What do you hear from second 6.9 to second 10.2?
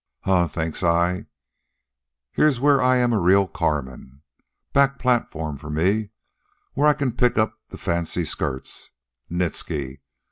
can pick up the fancy skirts. Nitsky.